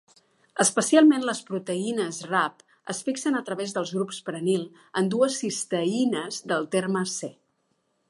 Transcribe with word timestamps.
Especialment, 0.63 1.25
les 1.29 1.41
proteïnes 1.49 2.21
Rab 2.31 2.65
es 2.95 3.03
fixen 3.09 3.39
a 3.41 3.43
través 3.51 3.77
dels 3.77 3.93
grups 3.99 4.21
prenil 4.31 4.67
en 5.03 5.15
dues 5.15 5.41
cisteïnes 5.45 6.45
del 6.55 6.71
terme 6.79 7.09
C. 7.19 7.35